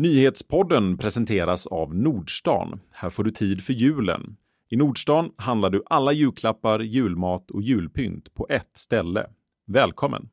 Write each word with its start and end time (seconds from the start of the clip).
Nyhetspodden 0.00 0.98
presenteras 0.98 1.66
av 1.66 1.94
Nordstan. 1.94 2.80
Här 2.92 3.10
får 3.10 3.24
du 3.24 3.30
tid 3.30 3.64
för 3.64 3.72
julen. 3.72 4.36
I 4.70 4.76
Nordstan 4.76 5.30
handlar 5.36 5.70
du 5.70 5.82
alla 5.86 6.12
julklappar, 6.12 6.80
julmat 6.80 7.50
och 7.50 7.62
julpynt 7.62 8.34
på 8.34 8.46
ett 8.50 8.70
ställe. 8.76 9.26
Välkommen! 9.66 10.28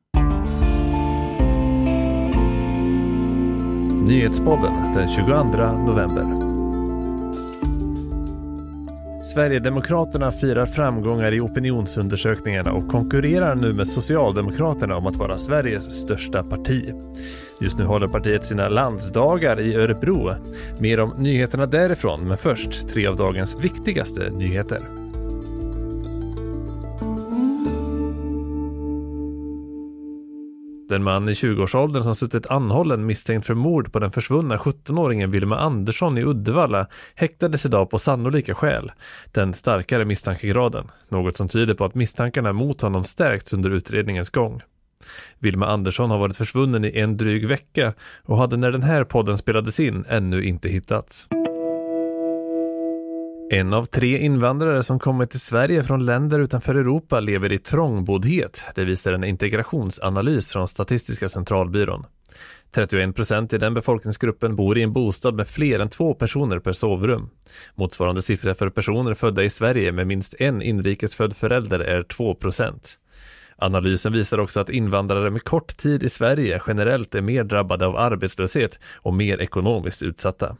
Nyhetspodden 4.06 4.92
den 4.94 5.08
22 5.08 5.42
november. 5.42 6.47
Sverigedemokraterna 9.28 10.32
firar 10.32 10.66
framgångar 10.66 11.34
i 11.34 11.40
opinionsundersökningarna 11.40 12.72
och 12.72 12.88
konkurrerar 12.88 13.54
nu 13.54 13.72
med 13.72 13.88
Socialdemokraterna 13.88 14.96
om 14.96 15.06
att 15.06 15.16
vara 15.16 15.38
Sveriges 15.38 16.00
största 16.02 16.42
parti. 16.42 16.94
Just 17.60 17.78
nu 17.78 17.84
håller 17.84 18.08
partiet 18.08 18.46
sina 18.46 18.68
landsdagar 18.68 19.60
i 19.60 19.74
Örebro. 19.74 20.30
Mer 20.78 21.00
om 21.00 21.14
nyheterna 21.18 21.66
därifrån, 21.66 22.28
men 22.28 22.38
först 22.38 22.88
tre 22.88 23.06
av 23.06 23.16
dagens 23.16 23.56
viktigaste 23.60 24.30
nyheter. 24.30 24.97
Den 30.88 31.02
man 31.02 31.28
i 31.28 31.32
20-årsåldern 31.32 32.04
som 32.04 32.14
suttit 32.14 32.46
anhållen 32.46 33.06
misstänkt 33.06 33.46
för 33.46 33.54
mord 33.54 33.92
på 33.92 33.98
den 33.98 34.12
försvunna 34.12 34.56
17-åringen 34.56 35.30
Wilma 35.30 35.58
Andersson 35.58 36.18
i 36.18 36.24
Uddevalla 36.24 36.86
häktades 37.14 37.66
idag 37.66 37.90
på 37.90 37.98
sannolika 37.98 38.54
skäl, 38.54 38.92
den 39.32 39.54
starkare 39.54 40.04
misstankegraden, 40.04 40.90
något 41.08 41.36
som 41.36 41.48
tyder 41.48 41.74
på 41.74 41.84
att 41.84 41.94
misstankarna 41.94 42.52
mot 42.52 42.80
honom 42.80 43.04
stärkts 43.04 43.52
under 43.52 43.70
utredningens 43.70 44.30
gång. 44.30 44.62
Wilma 45.38 45.66
Andersson 45.66 46.10
har 46.10 46.18
varit 46.18 46.36
försvunnen 46.36 46.84
i 46.84 46.98
en 46.98 47.16
dryg 47.16 47.48
vecka 47.48 47.94
och 48.24 48.38
hade 48.38 48.56
när 48.56 48.70
den 48.72 48.82
här 48.82 49.04
podden 49.04 49.38
spelades 49.38 49.80
in 49.80 50.04
ännu 50.08 50.44
inte 50.44 50.68
hittats. 50.68 51.28
En 53.50 53.72
av 53.72 53.84
tre 53.84 54.18
invandrare 54.18 54.82
som 54.82 54.98
kommit 54.98 55.30
till 55.30 55.40
Sverige 55.40 55.84
från 55.84 56.06
länder 56.06 56.40
utanför 56.40 56.74
Europa 56.74 57.20
lever 57.20 57.52
i 57.52 57.58
trångboddhet. 57.58 58.62
Det 58.74 58.84
visar 58.84 59.12
en 59.12 59.24
integrationsanalys 59.24 60.52
från 60.52 60.68
Statistiska 60.68 61.28
centralbyrån. 61.28 62.06
31 62.74 63.16
procent 63.16 63.52
i 63.52 63.58
den 63.58 63.74
befolkningsgruppen 63.74 64.56
bor 64.56 64.78
i 64.78 64.82
en 64.82 64.92
bostad 64.92 65.34
med 65.34 65.48
fler 65.48 65.78
än 65.78 65.88
två 65.88 66.14
personer 66.14 66.58
per 66.58 66.72
sovrum. 66.72 67.30
Motsvarande 67.74 68.22
siffra 68.22 68.54
för 68.54 68.70
personer 68.70 69.14
födda 69.14 69.44
i 69.44 69.50
Sverige 69.50 69.92
med 69.92 70.06
minst 70.06 70.34
en 70.38 70.62
inrikesfödd 70.62 71.36
förälder 71.36 71.80
är 71.80 72.02
2 72.02 72.34
procent. 72.34 72.98
Analysen 73.56 74.12
visar 74.12 74.40
också 74.40 74.60
att 74.60 74.70
invandrare 74.70 75.30
med 75.30 75.44
kort 75.44 75.76
tid 75.76 76.02
i 76.02 76.08
Sverige 76.08 76.60
generellt 76.66 77.14
är 77.14 77.22
mer 77.22 77.44
drabbade 77.44 77.86
av 77.86 77.96
arbetslöshet 77.96 78.80
och 78.96 79.14
mer 79.14 79.40
ekonomiskt 79.40 80.02
utsatta. 80.02 80.56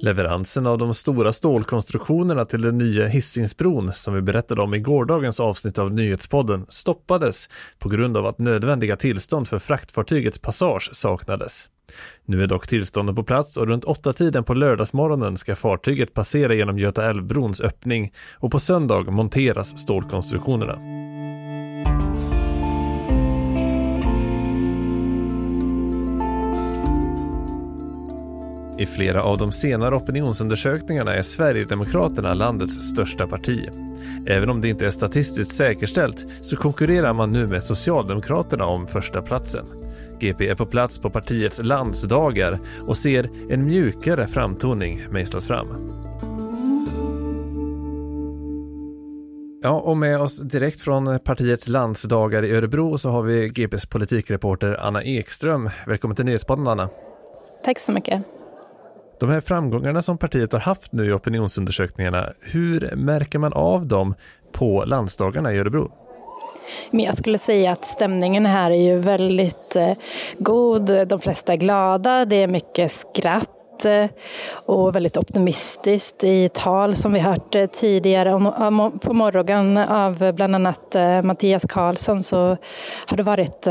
Leveransen 0.00 0.66
av 0.66 0.78
de 0.78 0.94
stora 0.94 1.32
stålkonstruktionerna 1.32 2.44
till 2.44 2.62
den 2.62 2.78
nya 2.78 3.06
Hisingsbron 3.06 3.92
som 3.92 4.14
vi 4.14 4.22
berättade 4.22 4.62
om 4.62 4.74
i 4.74 4.78
gårdagens 4.78 5.40
avsnitt 5.40 5.78
av 5.78 5.92
Nyhetspodden 5.92 6.66
stoppades 6.68 7.48
på 7.78 7.88
grund 7.88 8.16
av 8.16 8.26
att 8.26 8.38
nödvändiga 8.38 8.96
tillstånd 8.96 9.48
för 9.48 9.58
fraktfartygets 9.58 10.38
passage 10.38 10.90
saknades. 10.92 11.68
Nu 12.24 12.42
är 12.42 12.46
dock 12.46 12.68
tillstånden 12.68 13.14
på 13.14 13.22
plats 13.22 13.56
och 13.56 13.66
runt 13.66 13.84
åtta 13.84 14.12
tiden 14.12 14.44
på 14.44 14.54
lördagsmorgonen 14.54 15.36
ska 15.36 15.56
fartyget 15.56 16.14
passera 16.14 16.54
genom 16.54 16.78
Göta 16.78 17.10
älvbrons 17.10 17.60
öppning 17.60 18.12
och 18.34 18.52
på 18.52 18.58
söndag 18.58 19.10
monteras 19.10 19.78
stålkonstruktionerna. 19.78 21.05
I 28.78 28.86
flera 28.86 29.22
av 29.22 29.38
de 29.38 29.52
senare 29.52 29.96
opinionsundersökningarna 29.96 31.14
är 31.14 31.22
Sverigedemokraterna 31.22 32.34
landets 32.34 32.74
största 32.74 33.26
parti. 33.26 33.68
Även 34.26 34.50
om 34.50 34.60
det 34.60 34.68
inte 34.68 34.86
är 34.86 34.90
statistiskt 34.90 35.52
säkerställt 35.52 36.26
så 36.40 36.56
konkurrerar 36.56 37.12
man 37.12 37.32
nu 37.32 37.46
med 37.46 37.62
Socialdemokraterna 37.62 38.64
om 38.64 38.86
första 38.86 39.22
platsen. 39.22 39.66
GP 40.20 40.48
är 40.48 40.54
på 40.54 40.66
plats 40.66 40.98
på 40.98 41.10
partiets 41.10 41.60
landsdagar 41.62 42.60
och 42.86 42.96
ser 42.96 43.30
en 43.50 43.64
mjukare 43.64 44.26
framtoning 44.26 45.06
mejslas 45.10 45.46
fram. 45.46 45.66
Ja, 49.62 49.80
och 49.80 49.96
med 49.96 50.20
oss 50.20 50.40
direkt 50.40 50.80
från 50.80 51.18
partiet 51.18 51.68
landsdagar 51.68 52.44
i 52.44 52.52
Örebro 52.52 52.98
så 52.98 53.10
har 53.10 53.22
vi 53.22 53.48
GPs 53.48 53.86
politikreporter 53.86 54.80
Anna 54.80 55.02
Ekström. 55.02 55.70
Välkommen 55.86 56.16
till 56.16 56.24
Nyhetspodden 56.24 56.68
Anna. 56.68 56.88
Tack 57.64 57.78
så 57.78 57.92
mycket. 57.92 58.24
De 59.20 59.30
här 59.30 59.40
framgångarna 59.40 60.02
som 60.02 60.18
partiet 60.18 60.52
har 60.52 60.60
haft 60.60 60.92
nu 60.92 61.06
i 61.06 61.12
opinionsundersökningarna, 61.12 62.32
hur 62.40 62.96
märker 62.96 63.38
man 63.38 63.52
av 63.52 63.86
dem 63.86 64.14
på 64.52 64.84
landsdagarna 64.84 65.52
i 65.52 65.58
Örebro? 65.58 65.90
Men 66.90 67.04
jag 67.04 67.16
skulle 67.16 67.38
säga 67.38 67.72
att 67.72 67.84
stämningen 67.84 68.46
här 68.46 68.70
är 68.70 68.82
ju 68.82 68.98
väldigt 68.98 69.76
eh, 69.76 69.92
god. 70.38 71.08
De 71.08 71.20
flesta 71.20 71.52
är 71.52 71.56
glada, 71.56 72.24
det 72.24 72.36
är 72.36 72.46
mycket 72.46 72.92
skratt 72.92 73.84
eh, 73.84 74.06
och 74.52 74.96
väldigt 74.96 75.16
optimistiskt 75.16 76.24
i 76.24 76.48
tal 76.48 76.96
som 76.96 77.12
vi 77.12 77.20
hört 77.20 77.54
eh, 77.54 77.66
tidigare 77.66 78.30
på 79.02 79.12
morgonen 79.12 79.78
av 79.78 80.32
bland 80.34 80.54
annat 80.54 80.96
Mattias 81.24 81.64
Karlsson 81.68 82.22
så 82.22 82.56
har 83.06 83.16
det 83.16 83.22
varit 83.22 83.66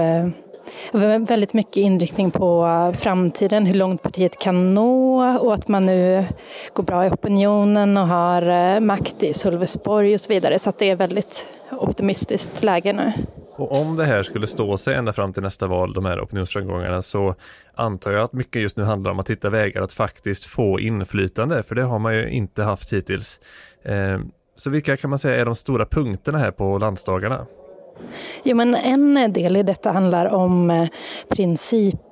väldigt 1.20 1.54
mycket 1.54 1.78
inriktning 1.78 2.32
på 2.32 2.66
framtiden, 2.98 3.66
hur 3.66 3.76
långt 3.76 4.02
partiet 4.02 4.40
kan 4.40 4.74
nå 4.74 5.38
och 5.40 5.54
att 5.54 5.68
man 5.68 5.86
nu 5.86 6.26
går 6.74 6.84
bra 6.84 7.06
i 7.06 7.10
opinionen 7.10 7.98
och 7.98 8.08
har 8.08 8.42
eh, 8.42 8.80
makt 8.80 9.24
i 9.24 9.34
Sölvesborg 9.34 10.14
och 10.14 10.22
så 10.22 10.34
vidare. 10.34 10.60
Så 10.60 10.70
att 10.70 10.80
det 10.80 10.90
är 10.90 10.96
väldigt 10.96 11.48
optimistiskt 11.72 12.64
läge 12.64 12.94
nu. 12.94 13.14
Och 13.58 13.82
om 13.82 13.96
det 13.96 14.06
här 14.06 14.24
skulle 14.24 14.48
stå 14.48 14.78
sig 14.78 14.96
ända 14.96 15.14
fram 15.14 15.34
till 15.34 15.44
nästa 15.44 15.68
val, 15.68 15.94
de 15.94 16.06
här 16.06 16.24
opinionsframgångarna, 16.24 17.02
så 17.02 17.36
antar 17.76 18.12
jag 18.12 18.24
att 18.24 18.34
mycket 18.34 18.62
just 18.62 18.78
nu 18.78 18.84
handlar 18.84 19.12
om 19.12 19.20
att 19.20 19.30
hitta 19.30 19.50
vägar 19.50 19.82
att 19.82 19.94
faktiskt 19.94 20.46
få 20.46 20.80
inflytande, 20.80 21.64
för 21.64 21.76
det 21.76 21.84
har 21.84 22.00
man 22.00 22.16
ju 22.16 22.30
inte 22.30 22.64
haft 22.64 22.94
hittills. 22.94 23.40
Eh, 23.84 24.20
så 24.56 24.70
vilka 24.70 24.98
kan 24.98 25.10
man 25.10 25.20
säga 25.20 25.42
är 25.42 25.46
de 25.46 25.56
stora 25.56 25.86
punkterna 25.86 26.38
här 26.38 26.52
på 26.52 26.78
landsdagarna? 26.78 27.46
Jo, 28.44 28.56
men 28.56 28.76
en 28.76 29.34
del 29.34 29.58
i 29.58 29.64
detta 29.64 29.92
handlar 29.92 30.26
om 30.26 30.70
eh, 30.72 30.90
princip 31.30 32.05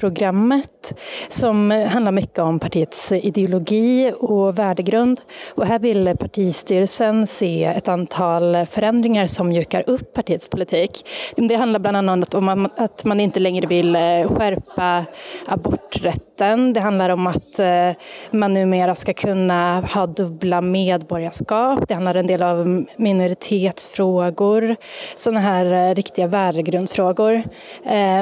programmet 0.00 0.94
som 1.28 1.70
handlar 1.70 2.12
mycket 2.12 2.38
om 2.38 2.58
partiets 2.58 3.12
ideologi 3.12 4.12
och 4.18 4.58
värdegrund. 4.58 5.20
Och 5.54 5.66
här 5.66 5.78
vill 5.78 6.16
partistyrelsen 6.20 7.26
se 7.26 7.64
ett 7.64 7.88
antal 7.88 8.66
förändringar 8.66 9.26
som 9.26 9.48
mjukar 9.48 9.84
upp 9.86 10.12
partiets 10.14 10.48
politik. 10.48 11.06
Det 11.36 11.54
handlar 11.54 11.80
bland 11.80 11.96
annat 11.96 12.34
om 12.34 12.68
att 12.76 13.04
man 13.04 13.20
inte 13.20 13.40
längre 13.40 13.66
vill 13.66 13.96
eh, 13.96 14.00
skärpa 14.26 15.04
aborträtten. 15.46 16.72
Det 16.72 16.80
handlar 16.80 17.10
om 17.10 17.26
att 17.26 17.58
eh, 17.58 17.90
man 18.30 18.54
numera 18.54 18.94
ska 18.94 19.12
kunna 19.12 19.80
ha 19.80 20.06
dubbla 20.06 20.60
medborgarskap. 20.60 21.88
Det 21.88 21.94
handlar 21.94 22.14
en 22.14 22.26
del 22.26 22.42
om 22.42 22.86
minoritetsfrågor 22.96 24.76
sådana 25.16 25.40
här 25.40 25.90
eh, 25.90 25.94
riktiga 25.94 26.26
värdegrundsfrågor. 26.26 27.42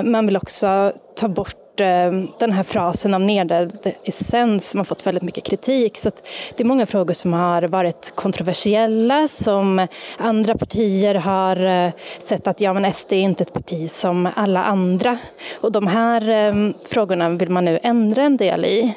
Man 0.02 0.26
vill 0.26 0.36
också 0.36 0.92
ta 1.20 1.28
bort 1.28 1.80
eh, 1.80 2.10
den 2.38 2.52
här 2.52 2.62
frasen 2.62 3.14
om 3.14 3.26
nedärvd 3.26 3.92
essens 4.04 4.70
som 4.70 4.78
har 4.78 4.84
fått 4.84 5.06
väldigt 5.06 5.22
mycket 5.22 5.44
kritik. 5.44 5.98
Så 5.98 6.10
det 6.56 6.62
är 6.62 6.64
många 6.64 6.86
frågor 6.86 7.12
som 7.12 7.32
har 7.32 7.62
varit 7.62 8.12
kontroversiella 8.14 9.28
som 9.28 9.86
andra 10.18 10.54
partier 10.54 11.14
har 11.14 11.86
eh, 11.86 11.92
sett 12.18 12.46
att 12.46 12.60
ja 12.60 12.72
men 12.72 12.92
SD 12.92 13.12
är 13.12 13.16
inte 13.16 13.42
ett 13.42 13.52
parti 13.52 13.90
som 13.90 14.28
alla 14.34 14.64
andra. 14.64 15.18
Och 15.60 15.72
de 15.72 15.86
här 15.86 16.30
eh, 16.30 16.72
frågorna 16.90 17.30
vill 17.30 17.50
man 17.50 17.64
nu 17.64 17.78
ändra 17.82 18.22
en 18.22 18.36
del 18.36 18.64
i. 18.64 18.94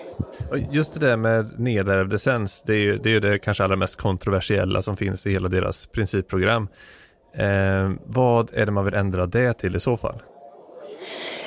Just 0.71 0.93
det 0.93 1.07
där 1.07 1.17
med 1.17 1.59
nedärvd 1.59 2.13
essens, 2.13 2.61
det 2.61 2.73
är 2.73 2.79
ju 2.79 2.97
det, 2.97 3.15
är 3.15 3.19
det 3.19 3.39
kanske 3.39 3.63
allra 3.63 3.75
mest 3.75 3.95
kontroversiella 3.95 4.81
som 4.81 4.97
finns 4.97 5.27
i 5.27 5.31
hela 5.31 5.49
deras 5.49 5.85
principprogram. 5.85 6.67
Eh, 7.35 7.91
vad 8.05 8.53
är 8.53 8.65
det 8.65 8.71
man 8.71 8.85
vill 8.85 8.93
ändra 8.93 9.25
det 9.25 9.53
till 9.53 9.75
i 9.75 9.79
så 9.79 9.97
fall? 9.97 10.21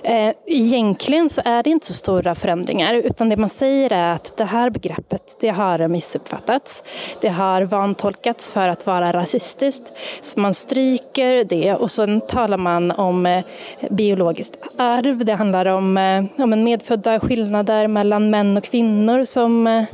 Eh, 0.02 0.32
egentligen 0.46 1.28
så 1.28 1.42
är 1.44 1.62
det 1.62 1.70
inte 1.70 1.86
så 1.86 1.92
stora 1.92 2.34
förändringar 2.34 2.94
utan 2.94 3.28
det 3.28 3.36
man 3.36 3.50
säger 3.50 3.92
är 3.92 4.12
att 4.12 4.36
det 4.36 4.44
här 4.44 4.70
begreppet 4.70 5.36
det 5.40 5.48
har 5.48 5.88
missuppfattats. 5.88 6.82
Det 7.20 7.28
har 7.28 7.62
vantolkats 7.62 8.50
för 8.50 8.68
att 8.68 8.86
vara 8.86 9.12
rasistiskt 9.12 9.92
så 10.20 10.40
man 10.40 10.54
stryker 10.54 11.44
det 11.44 11.74
och 11.74 11.90
sen 11.90 12.20
talar 12.20 12.58
man 12.58 12.90
om 12.90 13.26
eh, 13.26 13.44
biologiskt 13.90 14.58
arv. 14.78 15.24
Det 15.24 15.34
handlar 15.34 15.66
om, 15.66 15.96
eh, 15.96 16.42
om 16.44 16.52
en 16.52 16.64
medfödda 16.64 17.20
skillnader 17.20 17.88
mellan 17.88 18.30
män 18.30 18.56
och 18.56 18.64
kvinnor 18.64 19.24
som 19.24 19.86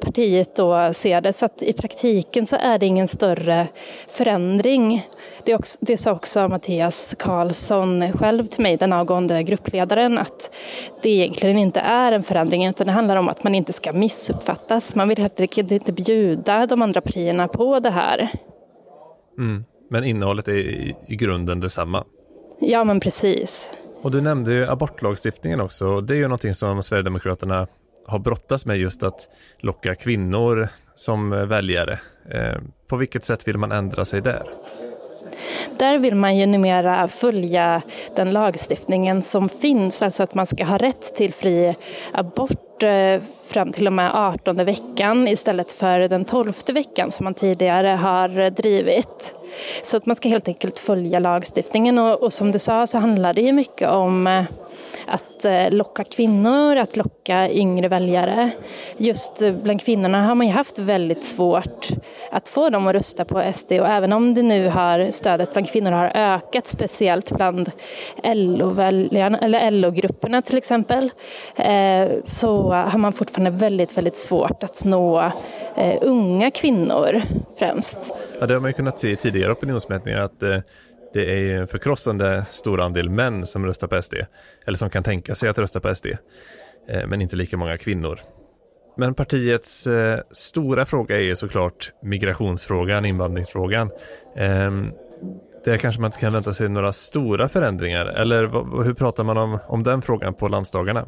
partiet 0.00 0.56
då 0.56 0.92
ser 0.92 1.20
det 1.20 1.32
så 1.32 1.44
att 1.44 1.62
i 1.62 1.72
praktiken 1.72 2.46
så 2.46 2.56
är 2.56 2.78
det 2.78 2.86
ingen 2.86 3.08
större 3.08 3.66
förändring. 4.08 5.06
Det, 5.44 5.54
också, 5.54 5.78
det 5.80 5.96
sa 5.96 6.12
också 6.12 6.48
Mattias 6.48 7.16
Karlsson 7.18 8.12
själv 8.12 8.46
till 8.46 8.62
mig, 8.62 8.76
den 8.76 8.92
avgående 9.10 9.42
gruppledaren 9.42 10.18
att 10.18 10.54
det 11.02 11.10
egentligen 11.10 11.58
inte 11.58 11.80
är 11.80 12.12
en 12.12 12.22
förändring 12.22 12.66
utan 12.66 12.86
det 12.86 12.92
handlar 12.92 13.16
om 13.16 13.28
att 13.28 13.44
man 13.44 13.54
inte 13.54 13.72
ska 13.72 13.92
missuppfattas. 13.92 14.96
Man 14.96 15.08
vill 15.08 15.18
helt 15.18 15.40
enkelt 15.40 15.70
inte 15.70 15.92
bjuda 15.92 16.66
de 16.66 16.82
andra 16.82 17.00
partierna 17.00 17.48
på 17.48 17.78
det 17.80 17.90
här. 17.90 18.28
Mm. 19.38 19.64
Men 19.90 20.04
innehållet 20.04 20.48
är 20.48 20.52
i, 20.52 20.96
i 21.08 21.16
grunden 21.16 21.60
detsamma? 21.60 22.04
Ja, 22.60 22.84
men 22.84 23.00
precis. 23.00 23.72
Och 24.02 24.10
du 24.10 24.20
nämnde 24.20 24.52
ju 24.52 24.66
abortlagstiftningen 24.66 25.60
också. 25.60 26.00
Det 26.00 26.14
är 26.14 26.18
ju 26.18 26.22
någonting 26.22 26.54
som 26.54 26.82
Sverigedemokraterna 26.82 27.66
har 28.06 28.18
brottats 28.18 28.66
med 28.66 28.78
just 28.78 29.02
att 29.02 29.28
locka 29.58 29.94
kvinnor 29.94 30.68
som 30.94 31.30
väljare. 31.30 31.98
Eh, 32.30 32.60
på 32.88 32.96
vilket 32.96 33.24
sätt 33.24 33.48
vill 33.48 33.58
man 33.58 33.72
ändra 33.72 34.04
sig 34.04 34.20
där? 34.20 34.42
Där 35.78 35.98
vill 35.98 36.14
man 36.14 36.36
ju 36.36 36.46
numera 36.46 37.08
följa 37.08 37.82
den 38.16 38.32
lagstiftningen 38.32 39.22
som 39.22 39.48
finns, 39.48 40.02
alltså 40.02 40.22
att 40.22 40.34
man 40.34 40.46
ska 40.46 40.64
ha 40.64 40.78
rätt 40.78 41.14
till 41.14 41.32
fri 41.34 41.74
abort 42.12 42.69
Eh, 42.82 43.20
fram 43.50 43.72
till 43.72 43.86
och 43.86 43.92
med 43.92 44.10
18 44.14 44.56
veckan 44.56 45.28
istället 45.28 45.72
för 45.72 45.98
den 46.00 46.24
12 46.24 46.52
veckan 46.72 47.10
som 47.10 47.24
man 47.24 47.34
tidigare 47.34 47.88
har 47.88 48.50
drivit. 48.50 49.34
Så 49.82 49.96
att 49.96 50.06
man 50.06 50.16
ska 50.16 50.28
helt 50.28 50.48
enkelt 50.48 50.78
följa 50.78 51.18
lagstiftningen 51.18 51.98
och, 51.98 52.22
och 52.22 52.32
som 52.32 52.52
du 52.52 52.58
sa 52.58 52.86
så 52.86 52.98
handlar 52.98 53.34
det 53.34 53.40
ju 53.40 53.52
mycket 53.52 53.88
om 53.88 54.26
eh, 54.26 54.44
att 55.06 55.44
eh, 55.44 55.70
locka 55.70 56.04
kvinnor, 56.04 56.76
att 56.76 56.96
locka 56.96 57.50
yngre 57.50 57.88
väljare. 57.88 58.50
Just 58.96 59.42
bland 59.62 59.80
kvinnorna 59.82 60.22
har 60.24 60.34
man 60.34 60.46
ju 60.46 60.52
haft 60.52 60.78
väldigt 60.78 61.24
svårt 61.24 61.88
att 62.30 62.48
få 62.48 62.70
dem 62.70 62.86
att 62.86 62.94
rösta 62.94 63.24
på 63.24 63.52
SD 63.54 63.72
och 63.72 63.88
även 63.88 64.12
om 64.12 64.34
det 64.34 64.42
nu 64.42 64.68
har 64.68 65.10
stödet 65.10 65.52
bland 65.52 65.68
kvinnor 65.72 65.90
har 65.90 66.12
ökat 66.14 66.66
speciellt 66.66 67.32
bland 67.32 67.70
LO-väljarna 68.24 69.38
eller 69.38 69.70
LO-grupperna 69.70 70.42
till 70.42 70.58
exempel 70.58 71.10
så 72.24 72.69
har 72.72 72.98
man 72.98 73.12
fortfarande 73.12 73.50
väldigt, 73.50 73.96
väldigt 73.96 74.16
svårt 74.16 74.62
att 74.62 74.84
nå 74.84 75.20
eh, 75.76 75.98
unga 76.02 76.50
kvinnor 76.50 77.20
främst. 77.58 78.14
Ja, 78.40 78.46
det 78.46 78.54
har 78.54 78.60
man 78.60 78.70
ju 78.70 78.74
kunnat 78.74 78.98
se 78.98 79.10
i 79.10 79.16
tidigare 79.16 79.52
opinionsmätningar 79.52 80.18
att 80.18 80.42
eh, 80.42 80.58
det 81.12 81.50
är 81.50 81.54
en 81.54 81.66
förkrossande 81.66 82.46
stor 82.50 82.80
andel 82.80 83.10
män 83.10 83.46
som 83.46 83.66
röstar 83.66 83.88
på 83.88 84.02
SD, 84.02 84.14
eller 84.66 84.78
som 84.78 84.90
kan 84.90 85.02
tänka 85.02 85.34
sig 85.34 85.48
att 85.48 85.58
rösta 85.58 85.80
på 85.80 85.94
SD, 85.94 86.06
eh, 86.88 87.06
men 87.06 87.22
inte 87.22 87.36
lika 87.36 87.56
många 87.56 87.78
kvinnor. 87.78 88.18
Men 88.96 89.14
partiets 89.14 89.86
eh, 89.86 90.20
stora 90.30 90.84
fråga 90.84 91.20
är 91.20 91.34
såklart 91.34 91.92
migrationsfrågan, 92.02 93.04
invandringsfrågan. 93.04 93.90
Ehm, 94.36 94.92
där 95.64 95.76
kanske 95.76 96.00
man 96.00 96.08
inte 96.08 96.18
kan 96.18 96.32
vänta 96.32 96.52
sig 96.52 96.68
några 96.68 96.92
stora 96.92 97.48
förändringar, 97.48 98.06
eller 98.06 98.42
hur 98.84 98.94
pratar 98.94 99.24
man 99.24 99.38
om, 99.38 99.58
om 99.66 99.82
den 99.82 100.02
frågan 100.02 100.34
på 100.34 100.48
landsdagarna? 100.48 101.06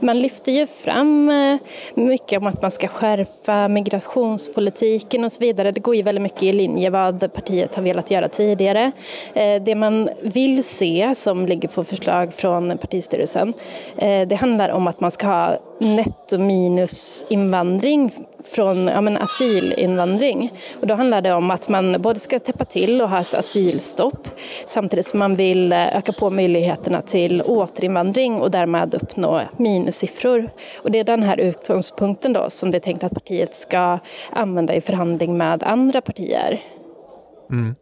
Man 0.00 0.18
lyfter 0.18 0.52
ju 0.52 0.66
fram 0.66 1.30
eh, 1.30 1.56
mycket 1.94 2.38
om 2.38 2.46
att 2.46 2.62
man 2.62 2.70
ska 2.70 2.88
skärpa 2.88 3.68
migrationspolitiken 3.68 5.24
och 5.24 5.32
så 5.32 5.40
vidare. 5.40 5.72
Det 5.72 5.80
går 5.80 5.96
ju 5.96 6.02
väldigt 6.02 6.22
mycket 6.22 6.42
i 6.42 6.52
linje 6.52 6.90
vad 6.90 7.32
partiet 7.32 7.74
har 7.74 7.82
velat 7.82 8.10
göra 8.10 8.28
tidigare. 8.28 8.92
Eh, 9.34 9.62
det 9.62 9.74
man 9.74 10.08
vill 10.22 10.64
se 10.64 11.12
som 11.14 11.46
ligger 11.46 11.68
på 11.68 11.84
förslag 11.84 12.34
från 12.34 12.78
partistyrelsen 12.78 13.54
eh, 13.96 14.28
det 14.28 14.36
handlar 14.36 14.68
om 14.68 14.86
att 14.86 15.00
man 15.00 15.10
ska 15.10 15.26
ha 15.26 15.58
netto 15.78 16.38
minus 16.38 17.26
invandring 17.28 18.10
från 18.54 18.86
ja, 18.86 19.00
men 19.00 19.16
asylinvandring. 19.16 20.52
Och 20.80 20.86
då 20.86 20.94
handlar 20.94 21.22
det 21.22 21.32
om 21.32 21.50
att 21.50 21.68
man 21.68 22.02
både 22.02 22.20
ska 22.20 22.38
täppa 22.38 22.64
till 22.64 23.02
och 23.02 23.10
ha 23.10 23.20
ett 23.20 23.34
asylstopp 23.34 24.28
samtidigt 24.66 25.06
som 25.06 25.18
man 25.18 25.34
vill 25.34 25.72
eh, 25.72 25.96
öka 25.96 26.12
på 26.12 26.30
möjligheterna 26.30 27.02
till 27.02 27.42
återinvandring 27.42 28.34
och 28.34 28.50
därmed 28.50 28.94
uppnå 28.94 29.42
minussiffror. 29.56 30.50
Och 30.82 30.90
det 30.90 30.98
är 30.98 31.04
den 31.04 31.22
här 31.22 31.40
utgångspunkten 31.40 32.32
då 32.32 32.50
som 32.50 32.70
det 32.70 32.78
är 32.78 32.80
tänkt 32.80 33.04
att 33.04 33.14
partiet 33.14 33.54
ska 33.54 33.98
använda 34.30 34.74
i 34.74 34.80
förhandling 34.80 35.36
med 35.36 35.62
andra 35.62 36.00
partier. 36.00 36.60
Mm. 37.50 37.74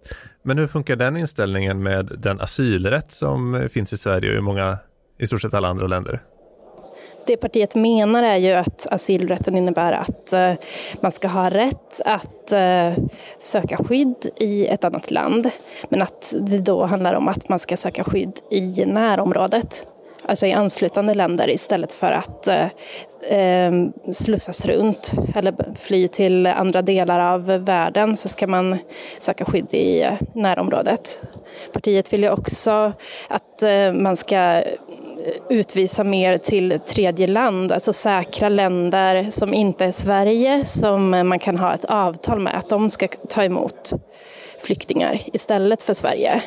Men 0.42 0.58
hur 0.58 0.66
funkar 0.66 0.96
den 0.96 1.16
inställningen 1.16 1.82
med 1.82 2.10
den 2.18 2.40
asylrätt 2.40 3.12
som 3.12 3.54
eh, 3.54 3.68
finns 3.68 3.92
i 3.92 3.96
Sverige 3.96 4.30
och 4.30 4.36
i 4.36 4.40
många, 4.40 4.78
i 5.18 5.26
stort 5.26 5.42
sett 5.42 5.54
alla 5.54 5.68
andra 5.68 5.86
länder? 5.86 6.22
Det 7.26 7.36
partiet 7.36 7.74
menar 7.74 8.22
är 8.22 8.36
ju 8.36 8.52
att 8.52 8.86
asylrätten 8.90 9.56
innebär 9.56 9.92
att 9.92 10.32
eh, 10.32 10.52
man 11.00 11.12
ska 11.12 11.28
ha 11.28 11.50
rätt 11.50 12.00
att 12.04 12.52
eh, 12.52 12.92
söka 13.38 13.76
skydd 13.76 14.30
i 14.36 14.66
ett 14.66 14.84
annat 14.84 15.10
land. 15.10 15.50
Men 15.88 16.02
att 16.02 16.34
det 16.40 16.58
då 16.58 16.84
handlar 16.84 17.14
om 17.14 17.28
att 17.28 17.48
man 17.48 17.58
ska 17.58 17.76
söka 17.76 18.04
skydd 18.04 18.32
i 18.50 18.84
närområdet. 18.86 19.86
Alltså 20.26 20.46
i 20.46 20.52
anslutande 20.52 21.14
länder 21.14 21.50
istället 21.50 21.92
för 21.92 22.12
att 22.12 22.48
eh, 22.48 22.66
ehm, 23.28 23.92
slussas 24.12 24.66
runt 24.66 25.12
eller 25.34 25.54
fly 25.74 26.08
till 26.08 26.46
andra 26.46 26.82
delar 26.82 27.20
av 27.20 27.44
världen 27.44 28.16
så 28.16 28.28
ska 28.28 28.46
man 28.46 28.78
söka 29.18 29.44
skydd 29.44 29.74
i 29.74 30.06
närområdet. 30.34 31.22
Partiet 31.72 32.12
vill 32.12 32.22
ju 32.22 32.30
också 32.30 32.92
att 33.28 33.62
man 33.92 34.16
ska 34.16 34.62
utvisa 35.50 36.04
mer 36.04 36.36
till 36.36 36.78
tredje 36.86 37.26
land, 37.26 37.72
alltså 37.72 37.92
säkra 37.92 38.48
länder 38.48 39.26
som 39.30 39.54
inte 39.54 39.84
är 39.84 39.90
Sverige 39.90 40.64
som 40.64 41.10
man 41.10 41.38
kan 41.38 41.58
ha 41.58 41.74
ett 41.74 41.84
avtal 41.84 42.40
med 42.40 42.58
att 42.58 42.68
de 42.68 42.90
ska 42.90 43.08
ta 43.08 43.44
emot 43.44 43.92
flyktingar 44.58 45.20
istället 45.32 45.82
för 45.82 45.94
Sverige. 45.94 46.42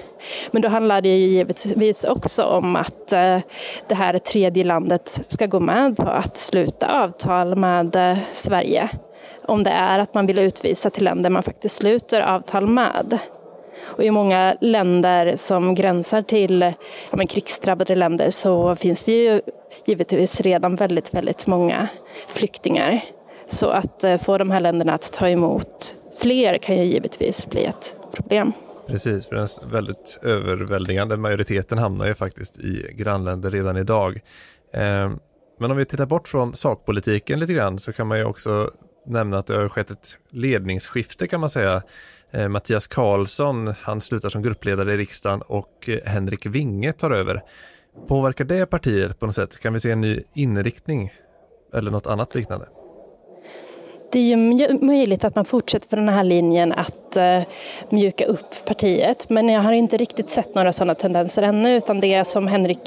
Men 0.51 0.62
då 0.62 0.68
handlar 0.68 1.01
det 1.01 1.09
ju 1.09 1.27
givetvis 1.27 2.03
också 2.03 2.44
om 2.44 2.75
att 2.75 3.12
eh, 3.12 3.39
det 3.88 3.95
här 3.95 4.18
tredje 4.18 4.63
landet 4.63 5.21
ska 5.27 5.45
gå 5.45 5.59
med 5.59 5.97
på 5.97 6.09
att 6.09 6.38
sluta 6.38 7.03
avtal 7.03 7.56
med 7.56 7.95
eh, 7.95 8.18
Sverige 8.33 8.89
om 9.47 9.63
det 9.63 9.69
är 9.69 10.00
att 10.00 10.13
man 10.13 10.27
vill 10.27 10.39
utvisa 10.39 10.89
till 10.89 11.03
länder 11.03 11.30
man 11.30 11.44
faktiskt 11.44 11.75
sluter 11.75 12.21
avtal 12.21 12.68
med. 12.68 13.19
Och 13.88 14.04
i 14.04 14.12
många 14.12 14.57
länder 14.62 15.36
som 15.36 15.75
gränsar 15.75 16.22
till 16.22 16.74
ja, 17.12 17.28
krigsdrabbade 17.30 17.95
länder 17.95 18.30
så 18.30 18.75
finns 18.75 19.06
det 19.06 19.12
ju 19.12 19.42
givetvis 19.86 20.42
redan 20.42 20.75
väldigt, 20.75 21.13
väldigt 21.13 21.48
många 21.48 21.88
flyktingar. 22.28 23.01
Så 23.48 23.68
att 23.69 24.04
eh, 24.04 24.18
få 24.18 24.38
de 24.38 24.51
här 24.51 24.60
länderna 24.60 24.94
att 24.94 25.13
ta 25.13 25.30
emot 25.30 25.95
fler 26.22 26.57
kan 26.57 26.78
ju 26.78 26.84
givetvis 26.84 27.50
bli 27.50 27.66
ett 27.66 27.95
problem. 28.13 28.54
Precis, 28.88 29.28
för 29.28 29.36
den 29.36 29.48
väldigt 29.72 30.19
överväldigande 30.22 31.18
majoriteten 31.18 31.78
hamnar 31.78 32.07
ju 32.07 32.16
faktiskt 32.16 32.60
i 32.60 32.94
grannländer 32.94 33.51
redan 33.51 33.78
idag. 33.78 34.22
Ehm, 34.74 35.19
men 35.60 35.72
om 35.72 35.78
vi 35.78 35.86
tittar 35.86 36.06
bort 36.06 36.28
från 36.28 36.56
sakpolitiken 36.56 37.40
lite 37.40 37.54
grann 37.54 37.80
så 37.80 37.94
kan 37.94 38.07
man 38.07 38.18
ju 38.18 38.26
också 38.26 38.71
nämna 39.06 39.38
att 39.38 39.47
det 39.47 39.56
har 39.56 39.69
skett 39.69 39.92
ett 39.92 40.18
ledningsskifte 40.31 41.28
kan 41.28 41.40
man 41.40 41.50
säga 41.50 41.81
Eh, 42.31 42.50
Mattias 42.50 42.88
Karlsson, 42.88 43.68
han 43.81 44.02
slutar 44.02 44.30
som 44.30 44.42
gruppledare 44.42 44.94
i 44.94 44.98
riksdagen 44.98 45.42
och 45.42 45.90
eh, 45.90 46.00
Henrik 46.06 46.46
Winge 46.46 46.94
tar 46.94 47.12
över. 47.12 47.44
Påverkar 48.07 48.46
det 48.46 48.66
partiet 48.66 49.19
på 49.19 49.26
något 49.26 49.36
sätt? 49.36 49.60
Kan 49.60 49.74
vi 49.74 49.80
se 49.80 49.92
en 49.92 50.02
ny 50.02 50.24
inriktning 50.34 51.14
eller 51.74 51.92
något 51.92 52.07
annat 52.07 52.36
liknande? 52.36 52.68
Det 54.11 54.19
är 54.19 54.23
ju 54.23 54.37
möjligt 54.81 55.23
att 55.23 55.35
man 55.35 55.45
fortsätter 55.45 55.87
på 55.87 55.95
den 55.95 56.09
här 56.09 56.23
linjen 56.23 56.71
att 56.71 57.18
uh, 57.18 57.42
mjuka 57.90 58.26
upp 58.26 58.66
partiet 58.66 59.30
men 59.30 59.49
jag 59.49 59.61
har 59.61 59.71
inte 59.71 59.97
riktigt 59.97 60.30
sett 60.30 60.56
några 60.56 60.73
sådana 60.73 60.95
tendenser 60.95 61.44
ännu 61.44 61.76
utan 61.76 61.99
det 61.99 62.23
som 62.23 62.47
Henrik 62.47 62.80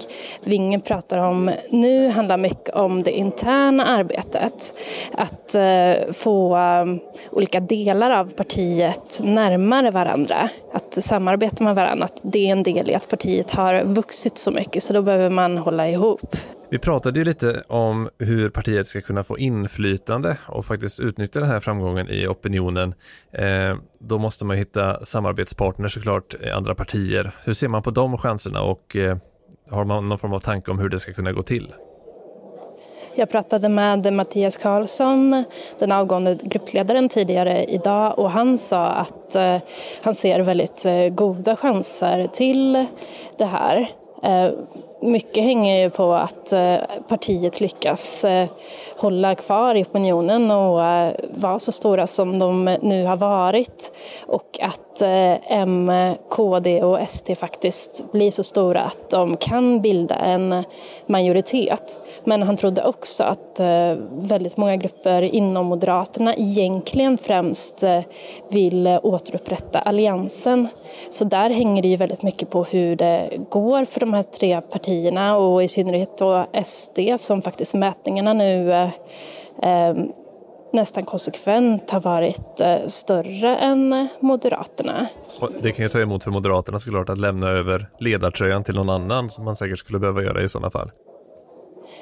Winge 0.44 0.80
pratar 0.80 1.18
om 1.18 1.50
nu 1.70 2.08
handlar 2.08 2.36
mycket 2.36 2.74
om 2.74 3.02
det 3.02 3.10
interna 3.10 3.86
arbetet. 3.86 4.74
Att 5.12 5.56
uh, 5.56 6.12
få 6.12 6.56
um, 6.56 7.00
olika 7.30 7.60
delar 7.60 8.10
av 8.10 8.32
partiet 8.32 9.20
närmare 9.22 9.90
varandra, 9.90 10.48
att 10.72 11.04
samarbeta 11.04 11.64
med 11.64 11.74
varandra, 11.74 12.04
att 12.04 12.20
det 12.22 12.48
är 12.48 12.52
en 12.52 12.62
del 12.62 12.90
i 12.90 12.94
att 12.94 13.08
partiet 13.08 13.50
har 13.50 13.84
vuxit 13.84 14.38
så 14.38 14.50
mycket 14.50 14.82
så 14.82 14.92
då 14.92 15.02
behöver 15.02 15.30
man 15.30 15.58
hålla 15.58 15.88
ihop. 15.88 16.36
Vi 16.72 16.78
pratade 16.78 17.18
ju 17.18 17.24
lite 17.24 17.62
om 17.68 18.08
hur 18.18 18.48
partiet 18.48 18.86
ska 18.86 19.00
kunna 19.00 19.22
få 19.22 19.38
inflytande 19.38 20.36
och 20.46 20.64
faktiskt 20.64 21.00
utnyttja 21.00 21.40
den 21.40 21.48
här 21.48 21.60
framgången 21.60 22.08
i 22.10 22.26
opinionen. 22.26 22.94
Eh, 23.32 23.76
då 23.98 24.18
måste 24.18 24.44
man 24.44 24.56
hitta 24.56 25.04
samarbetspartners 25.04 25.94
såklart 25.94 26.34
i 26.34 26.50
andra 26.50 26.74
partier. 26.74 27.32
Hur 27.44 27.52
ser 27.52 27.68
man 27.68 27.82
på 27.82 27.90
de 27.90 28.18
chanserna 28.18 28.62
och 28.62 28.96
eh, 28.96 29.16
har 29.70 29.84
man 29.84 30.08
någon 30.08 30.18
form 30.18 30.32
av 30.32 30.40
tanke 30.40 30.70
om 30.70 30.78
hur 30.78 30.88
det 30.88 30.98
ska 30.98 31.12
kunna 31.12 31.32
gå 31.32 31.42
till? 31.42 31.72
Jag 33.14 33.30
pratade 33.30 33.68
med 33.68 34.12
Mattias 34.12 34.56
Karlsson, 34.56 35.44
den 35.78 35.92
avgående 35.92 36.38
gruppledaren 36.42 37.08
tidigare 37.08 37.64
idag 37.64 38.18
och 38.18 38.30
han 38.30 38.58
sa 38.58 38.86
att 38.86 39.34
eh, 39.34 39.56
han 40.02 40.14
ser 40.14 40.40
väldigt 40.40 40.84
eh, 40.84 41.08
goda 41.08 41.56
chanser 41.56 42.26
till 42.26 42.86
det 43.38 43.44
här. 43.44 43.90
Eh, 44.22 44.52
mycket 45.02 45.44
hänger 45.44 45.82
ju 45.82 45.90
på 45.90 46.12
att 46.12 46.52
eh, 46.52 46.76
partiet 47.08 47.60
lyckas 47.60 48.24
eh, 48.24 48.48
hålla 48.96 49.34
kvar 49.34 49.74
i 49.74 49.82
opinionen 49.82 50.50
och 50.50 50.84
eh, 50.84 51.12
vara 51.30 51.58
så 51.58 51.72
stora 51.72 52.06
som 52.06 52.38
de 52.38 52.76
nu 52.82 53.04
har 53.04 53.16
varit 53.16 53.92
och 54.26 54.58
att 54.62 55.02
M, 55.46 55.92
KD 56.30 56.82
och 56.82 57.08
SD 57.08 57.30
faktiskt 57.38 58.12
blir 58.12 58.30
så 58.30 58.42
stora 58.42 58.80
att 58.80 59.10
de 59.10 59.36
kan 59.36 59.80
bilda 59.80 60.14
en 60.14 60.64
majoritet. 61.06 62.00
Men 62.24 62.42
han 62.42 62.56
trodde 62.56 62.84
också 62.84 63.24
att 63.24 63.60
väldigt 64.10 64.56
många 64.56 64.76
grupper 64.76 65.22
inom 65.22 65.66
Moderaterna 65.66 66.34
egentligen 66.34 67.18
främst 67.18 67.84
vill 68.48 68.98
återupprätta 69.02 69.78
alliansen. 69.78 70.68
Så 71.10 71.24
där 71.24 71.50
hänger 71.50 71.82
det 71.82 71.88
ju 71.88 71.96
väldigt 71.96 72.22
mycket 72.22 72.50
på 72.50 72.64
hur 72.64 72.96
det 72.96 73.30
går 73.50 73.84
för 73.84 74.00
de 74.00 74.14
här 74.14 74.22
tre 74.22 74.60
partierna 74.60 74.89
och 75.36 75.62
i 75.62 75.68
synnerhet 75.68 76.18
då 76.18 76.46
SD 76.64 76.98
som 77.16 77.42
faktiskt 77.42 77.74
mätningarna 77.74 78.32
nu 78.32 78.72
eh, 78.72 78.90
eh, 79.62 79.94
nästan 80.72 81.04
konsekvent 81.04 81.90
har 81.90 82.00
varit 82.00 82.60
eh, 82.60 82.86
större 82.86 83.56
än 83.56 84.08
Moderaterna. 84.20 85.06
Det 85.62 85.72
kan 85.72 85.84
ju 85.84 85.88
ta 85.88 86.00
emot 86.00 86.24
för 86.24 86.30
Moderaterna 86.30 86.78
såklart 86.78 87.08
att 87.08 87.18
lämna 87.18 87.48
över 87.48 87.90
ledartröjan 87.98 88.64
till 88.64 88.74
någon 88.74 88.90
annan 88.90 89.30
som 89.30 89.44
man 89.44 89.56
säkert 89.56 89.78
skulle 89.78 89.98
behöva 89.98 90.22
göra 90.22 90.42
i 90.42 90.48
sådana 90.48 90.70
fall. 90.70 90.90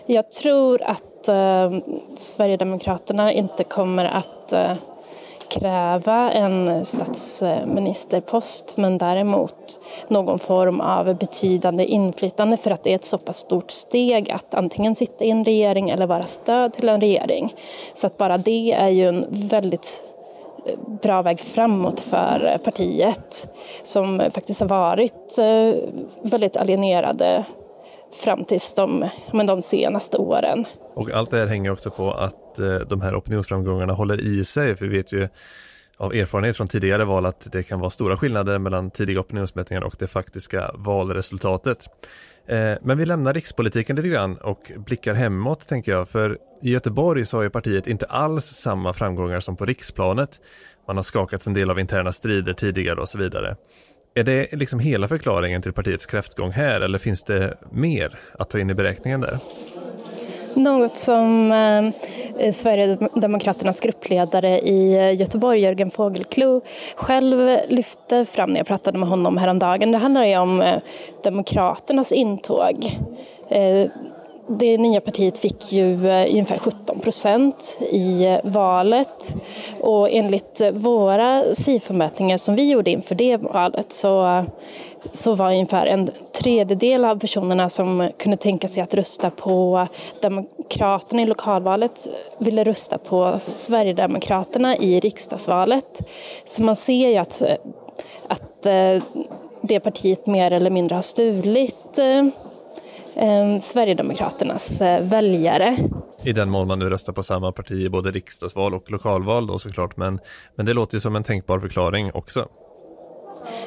Jag 0.07 0.30
tror 0.30 0.83
att 0.83 1.28
eh, 1.28 1.73
Sverigedemokraterna 2.16 3.33
inte 3.33 3.64
kommer 3.64 4.04
att 4.04 4.52
eh, 4.52 4.73
kräva 5.48 6.32
en 6.32 6.84
statsministerpost 6.84 8.76
men 8.76 8.98
däremot 8.98 9.80
någon 10.08 10.38
form 10.38 10.80
av 10.80 11.14
betydande 11.14 11.84
inflytande 11.84 12.56
för 12.56 12.70
att 12.70 12.84
det 12.84 12.90
är 12.90 12.94
ett 12.94 13.04
så 13.04 13.18
pass 13.18 13.37
stort 13.37 13.70
steg 13.70 14.30
att 14.30 14.54
antingen 14.54 14.94
sitta 14.94 15.25
i 15.25 15.30
en 15.30 15.44
regering 15.44 15.90
eller 15.90 16.06
vara 16.06 16.22
stöd 16.22 16.72
till 16.72 16.88
en 16.88 17.00
regering. 17.00 17.54
Så 17.94 18.06
att 18.06 18.18
bara 18.18 18.38
det 18.38 18.72
är 18.72 18.88
ju 18.88 19.08
en 19.08 19.26
väldigt 19.30 20.02
eh, 20.66 20.78
bra 21.02 21.22
väg 21.22 21.40
framåt 21.40 22.00
för 22.00 22.60
partiet 22.64 23.48
som 23.82 24.22
faktiskt 24.30 24.60
har 24.60 24.68
varit 24.68 25.38
eh, 25.38 25.75
väldigt 26.22 26.56
alienerade 26.56 27.44
fram 28.12 28.44
tills 28.44 28.74
de, 28.74 29.08
men 29.32 29.46
de 29.46 29.62
senaste 29.62 30.16
åren. 30.16 30.64
Och 30.94 31.10
allt 31.10 31.30
det 31.30 31.36
här 31.36 31.46
hänger 31.46 31.70
också 31.70 31.90
på 31.90 32.12
att 32.12 32.58
eh, 32.58 32.74
de 32.74 33.00
här 33.00 33.18
opinionsframgångarna 33.18 33.92
håller 33.92 34.20
i 34.20 34.44
sig, 34.44 34.76
för 34.76 34.86
vi 34.86 34.96
vet 34.96 35.12
ju 35.12 35.28
av 35.96 36.14
erfarenhet 36.14 36.56
från 36.56 36.68
tidigare 36.68 37.04
val 37.04 37.26
att 37.26 37.52
det 37.52 37.62
kan 37.62 37.80
vara 37.80 37.90
stora 37.90 38.16
skillnader 38.16 38.58
mellan 38.58 38.90
tidiga 38.90 39.20
opinionsmätningar 39.20 39.82
och 39.82 39.96
det 39.98 40.06
faktiska 40.06 40.70
valresultatet. 40.74 41.84
Eh, 42.46 42.74
men 42.82 42.98
vi 42.98 43.04
lämnar 43.04 43.34
rikspolitiken 43.34 43.96
lite 43.96 44.08
grann 44.08 44.36
och 44.36 44.72
blickar 44.76 45.14
hemåt 45.14 45.68
tänker 45.68 45.92
jag, 45.92 46.08
för 46.08 46.38
i 46.62 46.70
Göteborg 46.70 47.24
så 47.24 47.36
har 47.36 47.42
ju 47.42 47.50
partiet 47.50 47.86
inte 47.86 48.06
alls 48.06 48.44
samma 48.44 48.92
framgångar 48.92 49.40
som 49.40 49.56
på 49.56 49.64
riksplanet. 49.64 50.40
Man 50.86 50.96
har 50.96 51.02
skakats 51.02 51.46
en 51.46 51.54
del 51.54 51.70
av 51.70 51.78
interna 51.78 52.12
strider 52.12 52.52
tidigare 52.52 53.00
och 53.00 53.08
så 53.08 53.18
vidare. 53.18 53.56
Är 54.18 54.25
det 54.25 54.52
liksom 54.52 54.80
hela 54.80 55.08
förklaringen 55.08 55.62
till 55.62 55.72
partiets 55.72 56.06
kräftgång 56.06 56.50
här 56.50 56.80
eller 56.80 56.98
finns 56.98 57.22
det 57.22 57.54
mer 57.70 58.18
att 58.38 58.50
ta 58.50 58.58
in 58.58 58.70
i 58.70 58.75
beräkningen 58.75 59.20
där? 59.20 59.38
Något 60.54 60.96
som 60.96 61.52
eh, 61.52 62.52
Sverigedemokraternas 62.52 63.80
gruppledare 63.80 64.58
i 64.58 64.98
eh, 64.98 65.20
Göteborg, 65.20 65.60
Jörgen 65.60 65.90
Fogelklou, 65.90 66.60
själv 66.96 67.58
lyfte 67.68 68.25
fram 68.25 68.50
när 68.50 68.56
jag 68.58 68.66
pratade 68.66 68.98
med 68.98 69.08
honom 69.08 69.37
häromdagen. 69.37 69.92
Det 69.92 69.98
handlar 69.98 70.25
ju 70.25 70.37
om 70.37 70.60
eh, 70.60 70.80
Demokraternas 71.25 72.12
intåg. 72.12 72.98
Eh, 73.48 73.90
det 74.48 74.78
nya 74.78 75.00
partiet 75.00 75.38
fick 75.38 75.72
ju 75.72 76.08
eh, 76.08 76.30
ungefär 76.30 76.58
17 76.58 77.00
procent 77.00 77.78
i 77.90 78.24
eh, 78.24 78.38
valet 78.44 79.36
och 79.80 80.10
enligt 80.10 80.60
eh, 80.60 80.70
våra 80.70 81.42
SIFO-mätningar 81.54 82.36
som 82.36 82.54
vi 82.54 82.70
gjorde 82.70 82.90
inför 82.90 83.14
det 83.14 83.36
valet 83.36 83.92
så, 83.92 84.44
så 85.10 85.34
var 85.34 85.52
ungefär 85.52 85.86
en 85.86 86.08
tredjedel 86.32 87.04
av 87.04 87.18
personerna 87.18 87.68
som 87.68 88.10
kunde 88.18 88.36
tänka 88.36 88.68
sig 88.68 88.82
att 88.82 88.94
rösta 88.94 89.30
på 89.30 89.86
Demokraterna 90.20 91.22
i 91.22 91.26
lokalvalet 91.26 92.08
ville 92.38 92.64
rösta 92.64 92.98
på 92.98 93.40
Sverigedemokraterna 93.46 94.76
i 94.76 95.00
riksdagsvalet. 95.00 96.00
Så 96.46 96.62
man 96.62 96.76
ser 96.76 97.08
ju 97.08 97.16
att, 97.16 97.42
att 98.28 98.62
det 99.60 99.80
partiet 99.80 100.26
mer 100.26 100.50
eller 100.50 100.70
mindre 100.70 100.94
har 100.94 101.02
stulit 101.02 101.98
eh, 103.18 103.60
Sverigedemokraternas 103.60 104.80
väljare. 105.00 105.76
I 106.25 106.32
den 106.32 106.50
mån 106.50 106.68
man 106.68 106.78
nu 106.78 106.88
röstar 106.88 107.12
på 107.12 107.22
samma 107.22 107.52
parti 107.52 107.72
i 107.72 107.88
både 107.88 108.10
riksdagsval 108.10 108.75
och 108.75 108.90
lokalval 108.90 109.46
då 109.46 109.58
såklart, 109.58 109.96
men, 109.96 110.20
men 110.54 110.66
det 110.66 110.72
låter 110.72 110.96
ju 110.96 111.00
som 111.00 111.16
en 111.16 111.25
tänkbar 111.25 111.58
förklaring 111.58 112.10
också. 112.14 112.48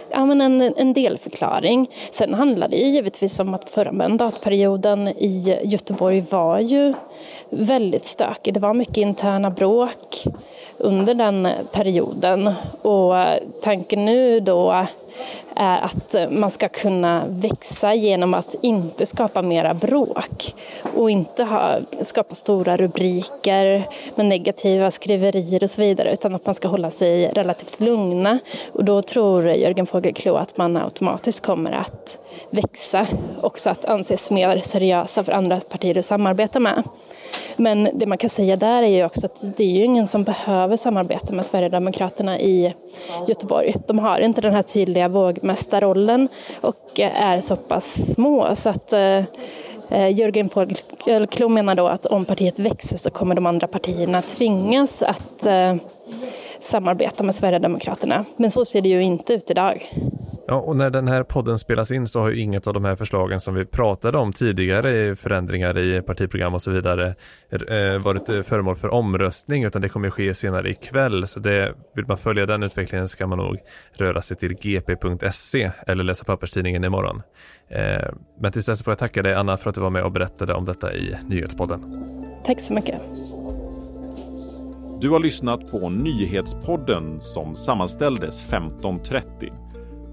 Ja, 0.09 0.25
men 0.25 0.41
en, 0.41 0.61
en 0.61 0.93
delförklaring. 0.93 1.89
Sen 2.11 2.33
handlar 2.33 2.67
det 2.67 2.75
ju 2.75 2.87
givetvis 2.87 3.39
om 3.39 3.53
att 3.53 3.69
förra 3.69 3.91
mandatperioden 3.91 5.07
i 5.07 5.59
Göteborg 5.63 6.25
var 6.29 6.59
ju 6.59 6.93
väldigt 7.49 8.05
stökig. 8.05 8.53
Det 8.53 8.59
var 8.59 8.73
mycket 8.73 8.97
interna 8.97 9.49
bråk 9.49 10.23
under 10.77 11.13
den 11.13 11.47
perioden 11.71 12.53
och 12.81 13.13
tanken 13.61 14.05
nu 14.05 14.39
då 14.39 14.85
är 15.55 15.81
att 15.81 16.15
man 16.29 16.51
ska 16.51 16.69
kunna 16.69 17.23
växa 17.27 17.93
genom 17.93 18.33
att 18.33 18.55
inte 18.61 19.05
skapa 19.05 19.41
mera 19.41 19.73
bråk 19.73 20.55
och 20.95 21.11
inte 21.11 21.43
ha, 21.43 21.79
skapa 22.01 22.35
stora 22.35 22.77
rubriker 22.77 23.87
med 24.15 24.25
negativa 24.25 24.91
skriverier 24.91 25.63
och 25.63 25.69
så 25.69 25.81
vidare 25.81 26.13
utan 26.13 26.35
att 26.35 26.45
man 26.45 26.55
ska 26.55 26.67
hålla 26.67 26.91
sig 26.91 27.29
relativt 27.29 27.79
lugna 27.79 28.39
och 28.73 28.85
då 28.85 29.01
tror 29.01 29.49
Jörgen 29.49 29.85
Fogelklou 29.85 30.35
att 30.37 30.57
man 30.57 30.77
automatiskt 30.77 31.45
kommer 31.45 31.71
att 31.71 32.19
växa 32.49 33.07
också 33.41 33.69
att 33.69 33.85
anses 33.85 34.31
mer 34.31 34.61
seriösa 34.61 35.23
för 35.23 35.31
andra 35.31 35.59
partier 35.59 35.97
att 35.97 36.05
samarbeta 36.05 36.59
med. 36.59 36.83
Men 37.55 37.89
det 37.93 38.05
man 38.05 38.17
kan 38.17 38.29
säga 38.29 38.55
där 38.55 38.83
är 38.83 38.87
ju 38.87 39.05
också 39.05 39.25
att 39.25 39.57
det 39.57 39.63
är 39.63 39.71
ju 39.71 39.83
ingen 39.83 40.07
som 40.07 40.23
behöver 40.23 40.77
samarbeta 40.77 41.33
med 41.33 41.45
Sverigedemokraterna 41.45 42.39
i 42.39 42.73
Göteborg. 43.27 43.75
De 43.87 43.99
har 43.99 44.19
inte 44.19 44.41
den 44.41 44.53
här 44.53 44.61
tydliga 44.61 45.07
vågmästarrollen 45.07 46.27
och 46.61 46.99
eh, 46.99 47.21
är 47.23 47.41
så 47.41 47.55
pass 47.55 48.13
små 48.13 48.55
så 48.55 48.69
att 48.69 48.93
eh, 48.93 49.23
eh 49.89 50.09
Jörgen 50.19 50.49
Fogelklou 50.49 51.49
menar 51.49 51.75
då 51.75 51.87
att 51.87 52.05
om 52.05 52.25
partiet 52.25 52.59
växer 52.59 52.97
så 52.97 53.09
kommer 53.09 53.35
de 53.35 53.45
andra 53.45 53.67
partierna 53.67 54.21
tvingas 54.21 55.03
att 55.03 55.45
eh, 55.45 55.75
samarbeta 56.61 57.23
med 57.23 57.35
Sverigedemokraterna. 57.35 58.25
Men 58.37 58.51
så 58.51 58.65
ser 58.65 58.81
det 58.81 58.89
ju 58.89 59.03
inte 59.03 59.33
ut 59.33 59.51
idag. 59.51 59.89
Ja, 60.51 60.57
och 60.57 60.75
när 60.75 60.89
den 60.89 61.07
här 61.07 61.23
podden 61.23 61.59
spelas 61.59 61.91
in 61.91 62.07
så 62.07 62.19
har 62.19 62.29
ju 62.29 62.39
inget 62.39 62.67
av 62.67 62.73
de 62.73 62.85
här 62.85 62.95
förslagen 62.95 63.39
som 63.39 63.55
vi 63.55 63.65
pratade 63.65 64.17
om 64.17 64.33
tidigare, 64.33 65.15
förändringar 65.15 65.77
i 65.77 66.01
partiprogram 66.01 66.53
och 66.53 66.61
så 66.61 66.71
vidare, 66.71 67.15
eh, 67.51 68.01
varit 68.01 68.45
föremål 68.45 68.75
för 68.75 68.87
omröstning, 68.87 69.63
utan 69.63 69.81
det 69.81 69.89
kommer 69.89 70.09
ske 70.09 70.33
senare 70.33 70.69
ikväll. 70.69 71.27
Så 71.27 71.39
det, 71.39 71.73
vill 71.95 72.07
man 72.07 72.17
följa 72.17 72.45
den 72.45 72.63
utvecklingen 72.63 73.09
ska 73.09 73.27
man 73.27 73.37
nog 73.37 73.57
röra 73.93 74.21
sig 74.21 74.37
till 74.37 74.53
gp.se 74.53 75.71
eller 75.87 76.03
läsa 76.03 76.25
papperstidningen 76.25 76.83
imorgon. 76.83 77.21
Eh, 77.69 78.09
men 78.39 78.51
tills 78.51 78.65
dess 78.65 78.83
får 78.83 78.91
jag 78.91 78.99
tacka 78.99 79.21
dig 79.21 79.33
Anna 79.33 79.57
för 79.57 79.69
att 79.69 79.75
du 79.75 79.81
var 79.81 79.89
med 79.89 80.03
och 80.03 80.11
berättade 80.11 80.53
om 80.53 80.65
detta 80.65 80.93
i 80.93 81.15
Nyhetspodden. 81.27 82.03
Tack 82.45 82.61
så 82.61 82.73
mycket. 82.73 83.01
Du 85.01 85.09
har 85.09 85.19
lyssnat 85.19 85.71
på 85.71 85.89
Nyhetspodden 85.89 87.19
som 87.19 87.55
sammanställdes 87.55 88.51
15.30. 88.51 89.60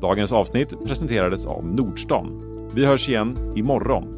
Dagens 0.00 0.32
avsnitt 0.32 0.84
presenterades 0.86 1.46
av 1.46 1.66
Nordstan. 1.66 2.42
Vi 2.74 2.86
hörs 2.86 3.08
igen 3.08 3.52
imorgon 3.56 4.17